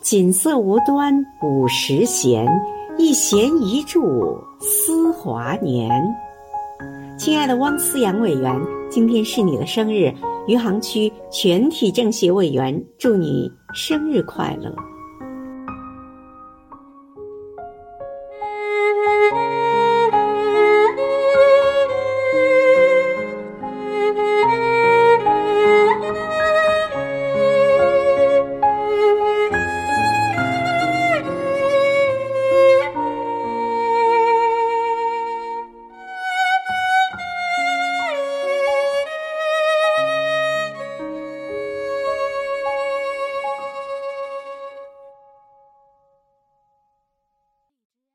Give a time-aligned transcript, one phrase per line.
[0.00, 2.46] 锦瑟无端五十弦，
[2.96, 5.90] 一弦一柱思华年。
[7.18, 8.58] 亲爱的汪思阳委员，
[8.88, 10.14] 今天是你的生日，
[10.46, 14.72] 余杭区全体政协委员祝你生日快乐。